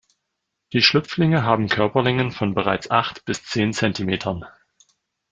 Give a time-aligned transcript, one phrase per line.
[0.73, 4.45] Die Schlüpflinge haben Körperlängen von bereits acht bis zehn Zentimetern.